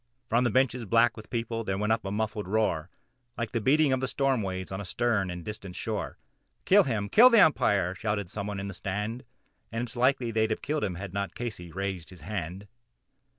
[0.29, 2.89] From the bleachers black with people there rose a sullen roar,
[3.37, 6.17] Like the beating of the storm waves on a stern and distant shore,
[6.65, 7.07] "Kill him!
[7.07, 9.25] kill the Umpire!" shouted some one from the stand
[9.71, 12.67] And it's likely they'd have done it had not Casey raised his hand.